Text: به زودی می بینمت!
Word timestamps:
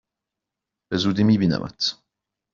به 0.89 0.97
زودی 0.97 1.23
می 1.23 1.37
بینمت! 1.37 1.97